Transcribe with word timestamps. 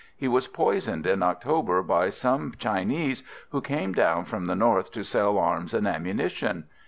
"He 0.17 0.27
was 0.27 0.47
poisoned 0.47 1.05
in 1.05 1.21
October 1.21 1.83
by 1.83 2.09
some 2.09 2.53
Chinese 2.57 3.21
who 3.51 3.61
came 3.61 3.93
down 3.93 4.25
from 4.25 4.45
the 4.45 4.55
north 4.55 4.91
to 4.93 5.03
sell 5.03 5.37
arms 5.37 5.75
and 5.75 5.87
ammunition. 5.87 6.65